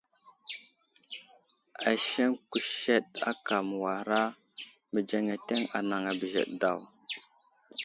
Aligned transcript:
Aseŋ 1.89 2.31
kusəɗ 2.51 3.05
aka 3.29 3.55
məwara 3.67 4.19
mədzeŋeteŋ 4.93 5.61
anaŋ 5.77 6.03
a 6.09 6.13
bəzəɗe 6.19 6.55
daw. 6.61 6.79